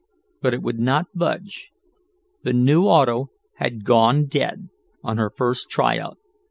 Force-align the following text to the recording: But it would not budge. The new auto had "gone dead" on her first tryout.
But 0.41 0.55
it 0.55 0.63
would 0.63 0.79
not 0.79 1.15
budge. 1.15 1.69
The 2.41 2.53
new 2.53 2.85
auto 2.85 3.29
had 3.57 3.85
"gone 3.85 4.25
dead" 4.25 4.69
on 5.03 5.17
her 5.19 5.29
first 5.29 5.69
tryout. 5.69 6.17